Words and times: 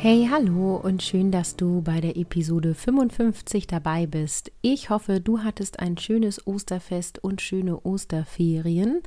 Hey, 0.00 0.28
hallo 0.30 0.76
und 0.76 1.02
schön, 1.02 1.32
dass 1.32 1.56
du 1.56 1.82
bei 1.82 2.00
der 2.00 2.16
Episode 2.16 2.76
55 2.76 3.66
dabei 3.66 4.06
bist. 4.06 4.52
Ich 4.62 4.90
hoffe, 4.90 5.20
du 5.20 5.40
hattest 5.40 5.80
ein 5.80 5.98
schönes 5.98 6.46
Osterfest 6.46 7.18
und 7.18 7.42
schöne 7.42 7.84
Osterferien. 7.84 9.00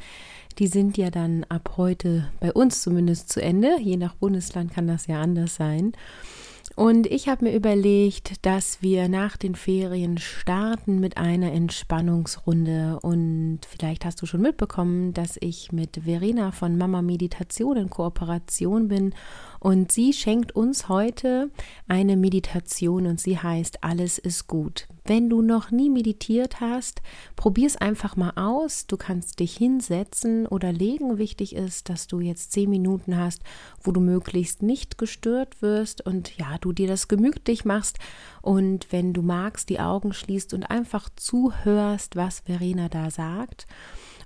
Die 0.59 0.67
sind 0.67 0.98
ja 0.98 1.09
dann 1.09 1.45
ab 1.45 1.75
heute 1.77 2.29
bei 2.41 2.51
uns 2.51 2.81
zumindest 2.81 3.29
zu 3.29 3.41
Ende. 3.41 3.79
Je 3.79 3.95
nach 3.95 4.15
Bundesland 4.15 4.73
kann 4.73 4.85
das 4.85 5.07
ja 5.07 5.21
anders 5.21 5.55
sein. 5.55 5.93
Und 6.75 7.05
ich 7.07 7.27
habe 7.27 7.45
mir 7.45 7.55
überlegt, 7.55 8.45
dass 8.45 8.81
wir 8.81 9.09
nach 9.09 9.37
den 9.37 9.55
Ferien 9.55 10.17
starten 10.17 10.99
mit 10.99 11.17
einer 11.17 11.51
Entspannungsrunde. 11.51 12.99
Und 13.01 13.59
vielleicht 13.67 14.05
hast 14.05 14.21
du 14.21 14.26
schon 14.26 14.41
mitbekommen, 14.41 15.13
dass 15.13 15.37
ich 15.39 15.71
mit 15.71 16.01
Verena 16.03 16.51
von 16.51 16.77
Mama 16.77 17.01
Meditation 17.01 17.77
in 17.77 17.89
Kooperation 17.89 18.87
bin 18.87 19.13
und 19.61 19.91
sie 19.91 20.11
schenkt 20.11 20.55
uns 20.55 20.89
heute 20.89 21.51
eine 21.88 22.17
Meditation 22.17 23.05
und 23.05 23.21
sie 23.21 23.38
heißt 23.38 23.84
Alles 23.84 24.17
ist 24.17 24.47
gut. 24.47 24.87
Wenn 25.05 25.29
du 25.29 25.43
noch 25.43 25.70
nie 25.70 25.91
meditiert 25.91 26.61
hast, 26.61 27.03
probier 27.35 27.67
es 27.67 27.77
einfach 27.77 28.15
mal 28.15 28.32
aus. 28.37 28.87
Du 28.87 28.98
kannst 28.98 29.39
dich 29.39 29.55
hinsetzen 29.55 30.48
oder 30.48 30.73
legen. 30.73 31.20
Wichtig 31.20 31.55
ist, 31.55 31.89
dass 31.89 32.07
du 32.07 32.20
jetzt 32.20 32.54
zehn 32.54 32.71
Minuten 32.71 33.17
hast, 33.17 33.43
wo 33.84 33.91
du 33.91 34.01
möglichst 34.01 34.63
nicht 34.63 34.98
gestört 34.98 35.62
wirst 35.62 36.04
und 36.07 36.35
ja, 36.37 36.57
du 36.59 36.71
dir 36.71 36.87
das 36.87 37.07
gemütlich 37.07 37.63
machst 37.63 37.99
und 38.41 38.91
wenn 38.91 39.13
du 39.13 39.21
magst, 39.21 39.70
die 39.70 39.79
Augen 39.79 40.12
schließt 40.12 40.55
und 40.55 40.71
einfach 40.71 41.07
zuhörst, 41.15 42.15
was 42.15 42.39
Verena 42.39 42.89
da 42.89 43.12
sagt 43.12 43.67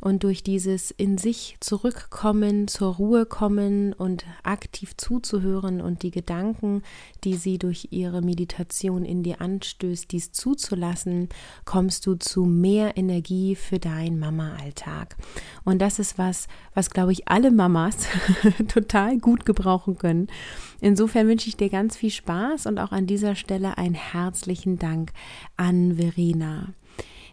und 0.01 0.23
durch 0.23 0.43
dieses 0.43 0.91
in 0.91 1.17
sich 1.17 1.57
zurückkommen, 1.59 2.67
zur 2.67 2.95
Ruhe 2.95 3.25
kommen 3.25 3.93
und 3.93 4.25
aktiv 4.43 4.95
zuzuhören 4.97 5.81
und 5.81 6.03
die 6.03 6.11
Gedanken, 6.11 6.81
die 7.23 7.35
sie 7.35 7.57
durch 7.57 7.89
ihre 7.91 8.21
Meditation 8.21 9.05
in 9.05 9.23
dir 9.23 9.41
anstößt, 9.41 10.11
dies 10.11 10.31
zuzulassen, 10.31 11.29
kommst 11.65 12.05
du 12.05 12.15
zu 12.15 12.45
mehr 12.45 12.97
Energie 12.97 13.55
für 13.55 13.79
deinen 13.79 14.19
Mama-Alltag. 14.19 15.15
Und 15.63 15.79
das 15.81 15.99
ist 15.99 16.17
was, 16.17 16.47
was 16.73 16.89
glaube 16.89 17.11
ich 17.11 17.27
alle 17.27 17.51
Mamas 17.51 17.97
total 18.67 19.17
gut 19.17 19.45
gebrauchen 19.45 19.97
können. 19.97 20.27
Insofern 20.81 21.27
wünsche 21.27 21.49
ich 21.49 21.57
dir 21.57 21.69
ganz 21.69 21.97
viel 21.97 22.11
Spaß 22.11 22.65
und 22.65 22.79
auch 22.79 22.91
an 22.91 23.07
dieser 23.07 23.35
Stelle 23.35 23.77
einen 23.77 23.95
herzlichen 23.95 24.77
Dank 24.77 25.11
an 25.57 25.95
Verena. 25.95 26.73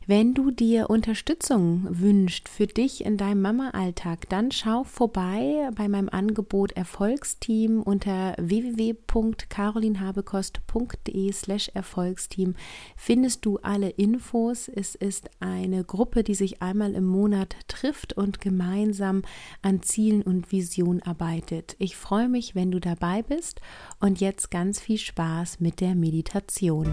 Wenn 0.09 0.35
du 0.35 0.51
dir 0.51 0.91
Unterstützung 0.91 1.87
wünschst 1.89 2.49
für 2.49 2.67
dich 2.67 3.05
in 3.05 3.17
deinem 3.17 3.41
Mama-Alltag, 3.41 4.29
dann 4.29 4.51
schau 4.51 4.83
vorbei 4.83 5.71
bei 5.77 5.87
meinem 5.87 6.09
Angebot 6.09 6.73
Erfolgsteam 6.73 7.81
unter 7.81 8.35
www.carolinhabekost.de 8.37 11.33
slash 11.33 11.71
Erfolgsteam 11.75 12.57
findest 12.97 13.47
du 13.47 13.59
alle 13.59 13.91
Infos. 13.91 14.67
Es 14.67 14.97
ist 14.97 15.31
eine 15.39 15.85
Gruppe, 15.85 16.25
die 16.25 16.35
sich 16.35 16.63
einmal 16.63 16.95
im 16.95 17.05
Monat 17.05 17.55
trifft 17.69 18.15
und 18.15 18.41
gemeinsam 18.41 19.23
an 19.63 19.83
Zielen 19.83 20.23
und 20.23 20.51
Visionen 20.51 21.03
arbeitet. 21.03 21.77
Ich 21.79 21.95
freue 21.95 22.29
mich, 22.29 22.57
wenn 22.57 22.73
du 22.73 22.81
dabei 22.81 23.23
bist 23.23 23.61
und 24.01 24.21
jetzt 24.21 24.51
ganz 24.51 24.81
viel 24.81 24.99
Spaß 24.99 25.61
mit 25.61 25.81
der 25.81 25.95
Meditation. 25.95 26.93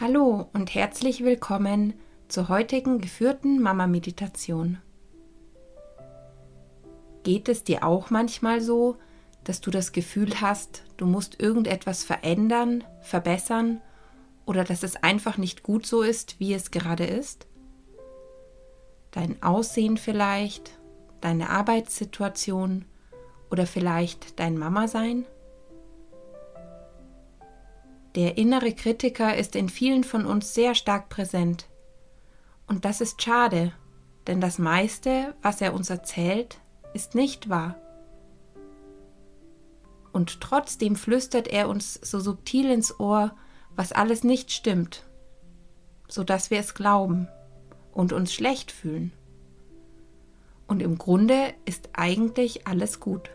Hallo 0.00 0.48
und 0.52 0.74
herzlich 0.74 1.22
willkommen 1.22 1.94
zur 2.26 2.48
heutigen 2.48 3.00
geführten 3.00 3.62
Mama-Meditation. 3.62 4.78
Geht 7.22 7.48
es 7.48 7.62
dir 7.62 7.84
auch 7.84 8.10
manchmal 8.10 8.60
so, 8.60 8.96
dass 9.44 9.60
du 9.60 9.70
das 9.70 9.92
Gefühl 9.92 10.40
hast, 10.40 10.82
du 10.96 11.06
musst 11.06 11.40
irgendetwas 11.40 12.02
verändern, 12.02 12.82
verbessern 13.02 13.80
oder 14.46 14.64
dass 14.64 14.82
es 14.82 14.96
einfach 14.96 15.38
nicht 15.38 15.62
gut 15.62 15.86
so 15.86 16.02
ist, 16.02 16.40
wie 16.40 16.54
es 16.54 16.72
gerade 16.72 17.04
ist? 17.04 17.46
Dein 19.12 19.40
Aussehen 19.44 19.96
vielleicht, 19.96 20.72
deine 21.20 21.50
Arbeitssituation 21.50 22.84
oder 23.48 23.64
vielleicht 23.64 24.40
dein 24.40 24.58
Mama-Sein? 24.58 25.24
Der 28.14 28.38
innere 28.38 28.72
Kritiker 28.72 29.36
ist 29.36 29.56
in 29.56 29.68
vielen 29.68 30.04
von 30.04 30.24
uns 30.24 30.54
sehr 30.54 30.76
stark 30.76 31.08
präsent. 31.08 31.68
Und 32.68 32.84
das 32.84 33.00
ist 33.00 33.20
schade, 33.20 33.72
denn 34.28 34.40
das 34.40 34.58
meiste, 34.58 35.34
was 35.42 35.60
er 35.60 35.74
uns 35.74 35.90
erzählt, 35.90 36.60
ist 36.92 37.16
nicht 37.16 37.48
wahr. 37.48 37.76
Und 40.12 40.40
trotzdem 40.40 40.94
flüstert 40.94 41.48
er 41.48 41.68
uns 41.68 41.94
so 41.94 42.20
subtil 42.20 42.70
ins 42.70 43.00
Ohr, 43.00 43.34
was 43.74 43.90
alles 43.90 44.22
nicht 44.22 44.52
stimmt, 44.52 45.04
so 46.06 46.22
dass 46.22 46.50
wir 46.50 46.60
es 46.60 46.74
glauben 46.74 47.28
und 47.92 48.12
uns 48.12 48.32
schlecht 48.32 48.70
fühlen. 48.70 49.12
Und 50.68 50.82
im 50.82 50.98
Grunde 50.98 51.52
ist 51.64 51.90
eigentlich 51.94 52.68
alles 52.68 53.00
gut. 53.00 53.30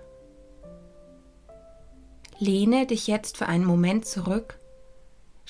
Lehne 2.39 2.85
dich 2.85 3.07
jetzt 3.07 3.37
für 3.37 3.47
einen 3.47 3.65
Moment 3.65 4.05
zurück 4.05 4.58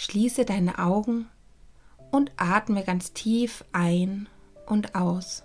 Schließe 0.02 0.46
deine 0.46 0.80
Augen 0.80 1.28
und 2.10 2.32
atme 2.38 2.86
ganz 2.86 3.12
tief 3.12 3.66
ein 3.74 4.30
und 4.66 4.96
aus. 4.96 5.44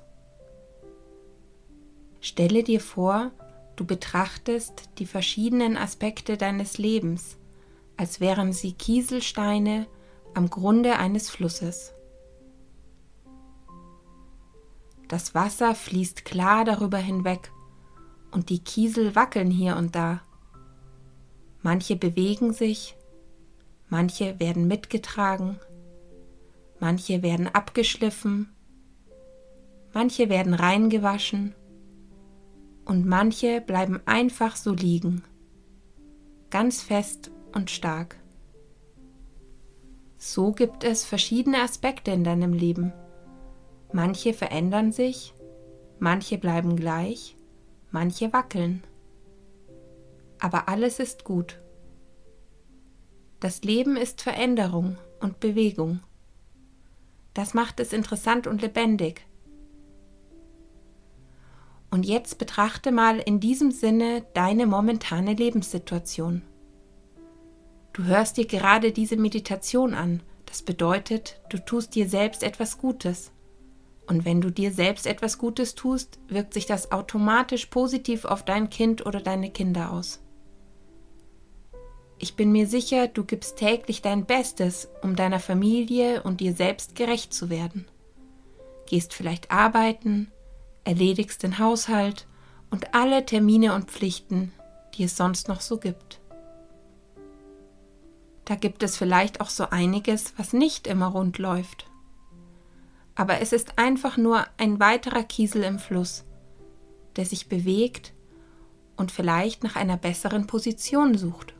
Stelle 2.20 2.62
dir 2.62 2.78
vor, 2.78 3.32
du 3.74 3.84
betrachtest 3.84 4.90
die 4.98 5.06
verschiedenen 5.06 5.76
Aspekte 5.76 6.36
deines 6.36 6.78
Lebens, 6.78 7.36
als 7.96 8.20
wären 8.20 8.52
sie 8.52 8.74
Kieselsteine 8.74 9.88
am 10.34 10.48
Grunde 10.48 10.98
eines 10.98 11.30
Flusses. 11.30 11.92
Das 15.08 15.34
Wasser 15.34 15.74
fließt 15.74 16.24
klar 16.24 16.64
darüber 16.64 16.98
hinweg 16.98 17.50
und 18.30 18.50
die 18.50 18.60
Kiesel 18.60 19.16
wackeln 19.16 19.50
hier 19.50 19.76
und 19.76 19.96
da. 19.96 20.22
Manche 21.60 21.96
bewegen 21.96 22.52
sich, 22.52 22.96
Manche 23.96 24.40
werden 24.40 24.66
mitgetragen, 24.66 25.60
manche 26.80 27.22
werden 27.22 27.46
abgeschliffen, 27.46 28.52
manche 29.92 30.28
werden 30.28 30.52
reingewaschen 30.52 31.54
und 32.86 33.06
manche 33.06 33.60
bleiben 33.60 34.00
einfach 34.04 34.56
so 34.56 34.72
liegen, 34.72 35.22
ganz 36.50 36.82
fest 36.82 37.30
und 37.54 37.70
stark. 37.70 38.16
So 40.18 40.50
gibt 40.50 40.82
es 40.82 41.04
verschiedene 41.04 41.62
Aspekte 41.62 42.10
in 42.10 42.24
deinem 42.24 42.52
Leben. 42.52 42.92
Manche 43.92 44.34
verändern 44.34 44.90
sich, 44.90 45.34
manche 46.00 46.36
bleiben 46.36 46.74
gleich, 46.74 47.36
manche 47.92 48.32
wackeln. 48.32 48.82
Aber 50.40 50.68
alles 50.68 50.98
ist 50.98 51.22
gut. 51.22 51.60
Das 53.44 53.60
Leben 53.60 53.98
ist 53.98 54.22
Veränderung 54.22 54.96
und 55.20 55.38
Bewegung. 55.38 56.00
Das 57.34 57.52
macht 57.52 57.78
es 57.78 57.92
interessant 57.92 58.46
und 58.46 58.62
lebendig. 58.62 59.26
Und 61.90 62.06
jetzt 62.06 62.38
betrachte 62.38 62.90
mal 62.90 63.18
in 63.18 63.40
diesem 63.40 63.70
Sinne 63.70 64.24
deine 64.32 64.66
momentane 64.66 65.34
Lebenssituation. 65.34 66.40
Du 67.92 68.04
hörst 68.04 68.38
dir 68.38 68.46
gerade 68.46 68.92
diese 68.92 69.18
Meditation 69.18 69.92
an. 69.92 70.22
Das 70.46 70.62
bedeutet, 70.62 71.38
du 71.50 71.58
tust 71.58 71.94
dir 71.94 72.08
selbst 72.08 72.42
etwas 72.42 72.78
Gutes. 72.78 73.30
Und 74.06 74.24
wenn 74.24 74.40
du 74.40 74.48
dir 74.48 74.72
selbst 74.72 75.06
etwas 75.06 75.36
Gutes 75.36 75.74
tust, 75.74 76.18
wirkt 76.28 76.54
sich 76.54 76.64
das 76.64 76.92
automatisch 76.92 77.66
positiv 77.66 78.24
auf 78.24 78.42
dein 78.42 78.70
Kind 78.70 79.04
oder 79.04 79.20
deine 79.20 79.50
Kinder 79.50 79.92
aus. 79.92 80.24
Ich 82.24 82.36
bin 82.36 82.52
mir 82.52 82.66
sicher, 82.66 83.06
du 83.06 83.22
gibst 83.22 83.58
täglich 83.58 84.00
dein 84.00 84.24
Bestes, 84.24 84.88
um 85.02 85.14
deiner 85.14 85.40
Familie 85.40 86.22
und 86.22 86.40
dir 86.40 86.54
selbst 86.54 86.94
gerecht 86.94 87.34
zu 87.34 87.50
werden. 87.50 87.86
Gehst 88.86 89.12
vielleicht 89.12 89.50
arbeiten, 89.50 90.32
erledigst 90.84 91.42
den 91.42 91.58
Haushalt 91.58 92.26
und 92.70 92.94
alle 92.94 93.26
Termine 93.26 93.74
und 93.74 93.90
Pflichten, 93.90 94.54
die 94.94 95.04
es 95.04 95.18
sonst 95.18 95.48
noch 95.48 95.60
so 95.60 95.76
gibt. 95.76 96.18
Da 98.46 98.54
gibt 98.54 98.82
es 98.82 98.96
vielleicht 98.96 99.42
auch 99.42 99.50
so 99.50 99.68
einiges, 99.68 100.32
was 100.38 100.54
nicht 100.54 100.86
immer 100.86 101.08
rund 101.08 101.36
läuft. 101.36 101.84
aber 103.16 103.42
es 103.42 103.52
ist 103.52 103.78
einfach 103.78 104.16
nur 104.16 104.46
ein 104.56 104.80
weiterer 104.80 105.24
Kiesel 105.24 105.62
im 105.62 105.78
Fluss, 105.78 106.24
der 107.16 107.26
sich 107.26 107.50
bewegt 107.50 108.14
und 108.96 109.12
vielleicht 109.12 109.62
nach 109.62 109.76
einer 109.76 109.98
besseren 109.98 110.46
Position 110.46 111.18
sucht. 111.18 111.53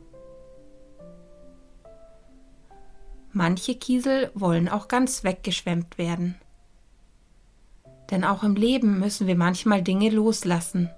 Manche 3.36 3.74
Kiesel 3.74 4.30
wollen 4.34 4.68
auch 4.68 4.86
ganz 4.86 5.24
weggeschwemmt 5.24 5.98
werden. 5.98 6.36
Denn 8.12 8.22
auch 8.22 8.44
im 8.44 8.54
Leben 8.54 9.00
müssen 9.00 9.26
wir 9.26 9.34
manchmal 9.34 9.82
Dinge 9.82 10.10
loslassen 10.10 10.88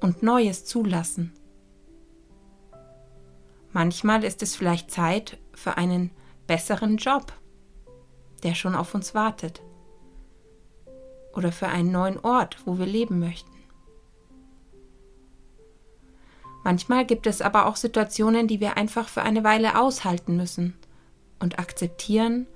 und 0.00 0.22
Neues 0.22 0.64
zulassen. 0.64 1.34
Manchmal 3.70 4.24
ist 4.24 4.42
es 4.42 4.56
vielleicht 4.56 4.90
Zeit 4.90 5.36
für 5.52 5.76
einen 5.76 6.10
besseren 6.46 6.96
Job, 6.96 7.34
der 8.42 8.54
schon 8.54 8.74
auf 8.74 8.94
uns 8.94 9.14
wartet. 9.14 9.60
Oder 11.34 11.52
für 11.52 11.68
einen 11.68 11.92
neuen 11.92 12.18
Ort, 12.18 12.56
wo 12.64 12.78
wir 12.78 12.86
leben 12.86 13.18
möchten. 13.18 13.52
Manchmal 16.64 17.04
gibt 17.04 17.26
es 17.26 17.42
aber 17.42 17.66
auch 17.66 17.76
Situationen, 17.76 18.48
die 18.48 18.60
wir 18.60 18.78
einfach 18.78 19.10
für 19.10 19.20
eine 19.20 19.44
Weile 19.44 19.78
aushalten 19.78 20.38
müssen 20.38 20.78
und 21.38 21.58
akzeptieren 21.58 22.46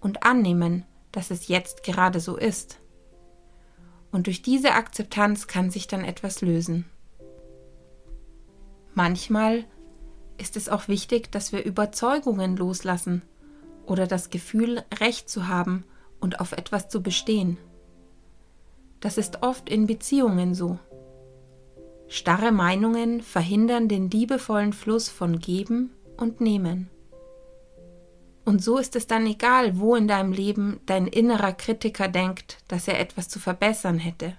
und 0.00 0.22
annehmen, 0.24 0.84
dass 1.12 1.30
es 1.30 1.48
jetzt 1.48 1.82
gerade 1.82 2.20
so 2.20 2.36
ist. 2.36 2.78
Und 4.12 4.26
durch 4.26 4.42
diese 4.42 4.72
Akzeptanz 4.72 5.46
kann 5.46 5.70
sich 5.70 5.86
dann 5.86 6.04
etwas 6.04 6.40
lösen. 6.40 6.86
Manchmal 8.94 9.64
ist 10.38 10.56
es 10.56 10.68
auch 10.68 10.88
wichtig, 10.88 11.30
dass 11.30 11.52
wir 11.52 11.64
Überzeugungen 11.64 12.56
loslassen 12.56 13.22
oder 13.86 14.06
das 14.06 14.30
Gefühl, 14.30 14.82
Recht 15.00 15.28
zu 15.28 15.48
haben 15.48 15.84
und 16.20 16.40
auf 16.40 16.52
etwas 16.52 16.88
zu 16.88 17.02
bestehen. 17.02 17.58
Das 19.00 19.16
ist 19.16 19.42
oft 19.42 19.68
in 19.68 19.86
Beziehungen 19.86 20.54
so. 20.54 20.78
Starre 22.08 22.52
Meinungen 22.52 23.22
verhindern 23.22 23.88
den 23.88 24.10
liebevollen 24.10 24.72
Fluss 24.72 25.08
von 25.08 25.38
Geben 25.38 25.90
und 26.16 26.40
Nehmen. 26.40 26.90
Und 28.50 28.64
so 28.64 28.78
ist 28.78 28.96
es 28.96 29.06
dann 29.06 29.26
egal, 29.26 29.78
wo 29.78 29.94
in 29.94 30.08
deinem 30.08 30.32
Leben 30.32 30.80
dein 30.84 31.06
innerer 31.06 31.52
Kritiker 31.52 32.08
denkt, 32.08 32.58
dass 32.66 32.88
er 32.88 32.98
etwas 32.98 33.28
zu 33.28 33.38
verbessern 33.38 33.96
hätte. 33.96 34.36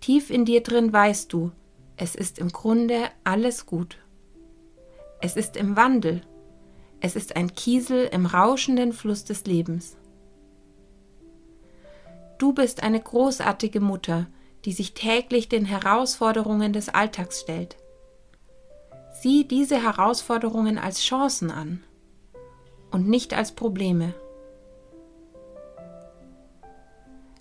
Tief 0.00 0.28
in 0.28 0.44
dir 0.44 0.60
drin 0.60 0.92
weißt 0.92 1.32
du, 1.32 1.52
es 1.96 2.16
ist 2.16 2.40
im 2.40 2.48
Grunde 2.48 3.10
alles 3.22 3.66
gut. 3.66 3.98
Es 5.20 5.36
ist 5.36 5.56
im 5.56 5.76
Wandel. 5.76 6.22
Es 6.98 7.14
ist 7.14 7.36
ein 7.36 7.54
Kiesel 7.54 8.06
im 8.06 8.26
rauschenden 8.26 8.92
Fluss 8.92 9.22
des 9.22 9.44
Lebens. 9.44 9.96
Du 12.38 12.54
bist 12.54 12.82
eine 12.82 13.00
großartige 13.00 13.78
Mutter, 13.78 14.26
die 14.64 14.72
sich 14.72 14.94
täglich 14.94 15.48
den 15.48 15.64
Herausforderungen 15.64 16.72
des 16.72 16.88
Alltags 16.88 17.42
stellt. 17.42 17.76
Sieh 19.22 19.46
diese 19.46 19.80
Herausforderungen 19.80 20.76
als 20.76 21.04
Chancen 21.04 21.52
an 21.52 21.84
und 22.94 23.08
nicht 23.08 23.34
als 23.34 23.50
Probleme. 23.50 24.14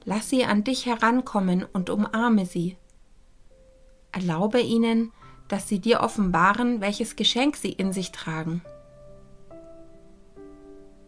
Lass 0.04 0.28
sie 0.28 0.46
an 0.46 0.64
dich 0.64 0.88
herankommen 0.88 1.64
und 1.72 1.92
umarme 1.92 2.48
sie. 2.48 2.76
Erlaube 4.12 4.60
ihnen, 4.62 5.12
dass 5.48 5.68
sie 5.68 5.78
dir 5.78 6.02
offenbaren, 6.02 6.82
welches 6.82 7.16
Geschenk 7.16 7.56
sie 7.56 7.72
in 7.72 7.94
sich 7.94 8.12
tragen. 8.12 8.64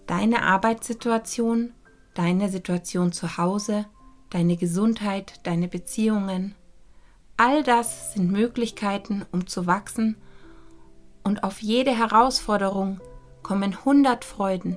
Deine 0.06 0.44
Arbeitssituation, 0.44 1.74
deine 2.14 2.50
Situation 2.50 3.12
zu 3.12 3.38
Hause, 3.38 3.88
deine 4.30 4.58
Gesundheit, 4.58 5.40
deine 5.42 5.68
Beziehungen, 5.68 6.54
all 7.36 7.64
das 7.64 8.14
sind 8.14 8.32
Möglichkeiten, 8.32 9.26
um 9.32 9.48
zu 9.48 9.66
wachsen 9.66 10.18
und 11.24 11.44
auf 11.44 11.64
jede 11.64 11.98
Herausforderung 11.98 13.02
kommen 13.46 13.86
hundert 13.86 14.26
Freuden, 14.26 14.76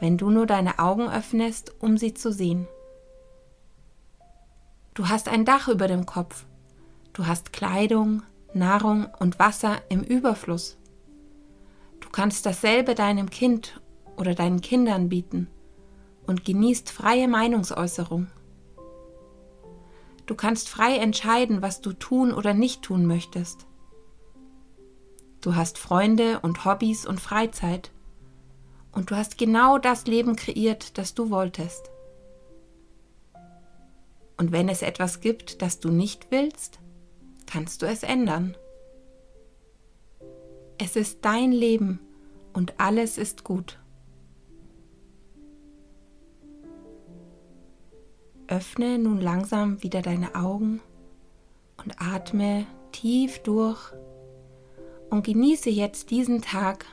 wenn 0.00 0.18
du 0.18 0.28
nur 0.28 0.44
deine 0.44 0.78
Augen 0.78 1.08
öffnest, 1.08 1.72
um 1.80 1.96
sie 1.96 2.12
zu 2.12 2.30
sehen. 2.30 2.68
Du 4.92 5.08
hast 5.08 5.28
ein 5.28 5.46
Dach 5.46 5.66
über 5.66 5.88
dem 5.88 6.04
Kopf, 6.04 6.44
du 7.14 7.26
hast 7.26 7.54
Kleidung, 7.54 8.22
Nahrung 8.52 9.08
und 9.18 9.38
Wasser 9.38 9.78
im 9.88 10.02
Überfluss. 10.02 10.76
Du 12.00 12.10
kannst 12.10 12.44
dasselbe 12.44 12.94
deinem 12.94 13.30
Kind 13.30 13.80
oder 14.18 14.34
deinen 14.34 14.60
Kindern 14.60 15.08
bieten 15.08 15.48
und 16.26 16.44
genießt 16.44 16.90
freie 16.90 17.28
Meinungsäußerung. 17.28 18.26
Du 20.26 20.34
kannst 20.34 20.68
frei 20.68 20.98
entscheiden, 20.98 21.62
was 21.62 21.80
du 21.80 21.94
tun 21.94 22.34
oder 22.34 22.52
nicht 22.52 22.82
tun 22.82 23.06
möchtest. 23.06 23.66
Du 25.40 25.54
hast 25.54 25.78
Freunde 25.78 26.40
und 26.40 26.66
Hobbys 26.66 27.06
und 27.06 27.18
Freizeit. 27.18 27.90
Und 28.92 29.10
du 29.10 29.16
hast 29.16 29.38
genau 29.38 29.78
das 29.78 30.06
Leben 30.06 30.36
kreiert, 30.36 30.98
das 30.98 31.14
du 31.14 31.30
wolltest. 31.30 31.90
Und 34.36 34.52
wenn 34.52 34.68
es 34.68 34.82
etwas 34.82 35.20
gibt, 35.20 35.62
das 35.62 35.80
du 35.80 35.90
nicht 35.90 36.30
willst, 36.30 36.80
kannst 37.46 37.82
du 37.82 37.86
es 37.86 38.02
ändern. 38.02 38.56
Es 40.78 40.96
ist 40.96 41.24
dein 41.24 41.52
Leben 41.52 42.00
und 42.52 42.74
alles 42.78 43.16
ist 43.16 43.44
gut. 43.44 43.78
Öffne 48.46 48.98
nun 48.98 49.20
langsam 49.20 49.82
wieder 49.82 50.02
deine 50.02 50.34
Augen 50.34 50.80
und 51.76 52.00
atme 52.00 52.66
tief 52.92 53.38
durch 53.42 53.92
und 55.10 55.24
genieße 55.24 55.70
jetzt 55.70 56.10
diesen 56.10 56.40
Tag 56.40 56.86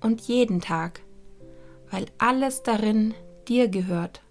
und 0.00 0.22
jeden 0.22 0.60
Tag, 0.60 1.00
weil 1.90 2.06
alles 2.18 2.62
darin 2.62 3.14
dir 3.46 3.68
gehört. 3.68 4.22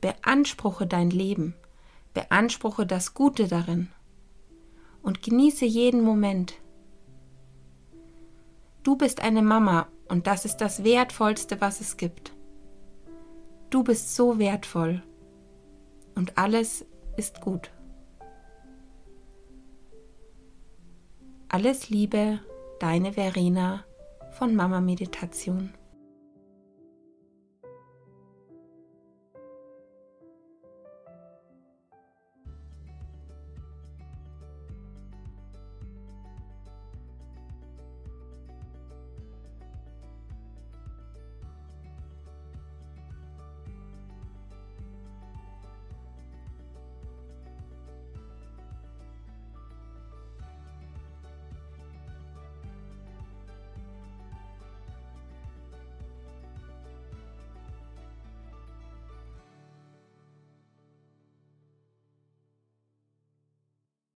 Beanspruche 0.00 0.86
dein 0.86 1.10
Leben, 1.10 1.54
beanspruche 2.12 2.86
das 2.86 3.14
Gute 3.14 3.46
darin 3.46 3.88
und 5.02 5.22
genieße 5.22 5.64
jeden 5.64 6.02
Moment. 6.02 6.54
Du 8.82 8.96
bist 8.96 9.20
eine 9.20 9.42
Mama 9.42 9.86
und 10.08 10.26
das 10.26 10.44
ist 10.44 10.56
das 10.56 10.82
Wertvollste, 10.82 11.60
was 11.60 11.80
es 11.80 11.96
gibt. 11.96 12.32
Du 13.70 13.84
bist 13.84 14.16
so 14.16 14.38
wertvoll 14.38 15.02
und 16.14 16.36
alles 16.36 16.84
ist 17.16 17.40
gut. 17.40 17.70
Alles 21.54 21.90
Liebe, 21.90 22.38
deine 22.80 23.12
Verena 23.12 23.84
von 24.38 24.54
Mama 24.54 24.80
Meditation. 24.80 25.74